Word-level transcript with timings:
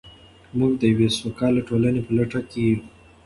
موږ 0.57 0.71
د 0.77 0.81
یوې 0.91 1.07
سوکاله 1.19 1.61
ټولنې 1.67 2.01
په 2.05 2.11
لټه 2.17 2.41
کې 2.49 2.61
یو. 2.69 2.79